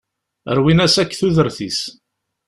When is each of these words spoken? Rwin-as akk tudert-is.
Rwin-as 0.57 0.95
akk 1.01 1.13
tudert-is. 1.19 1.79